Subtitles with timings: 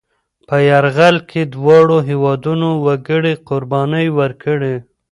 [0.47, 4.75] په یرغل کې دواړو هېوادنو وګړي قربانۍ ورکړې.